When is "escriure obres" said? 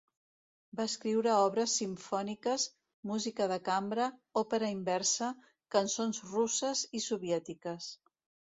0.91-1.75